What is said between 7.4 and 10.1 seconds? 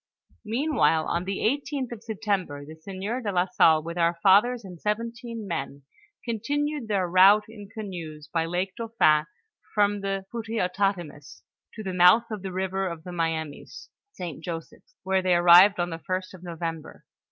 in canoes by Lake Dauphin, from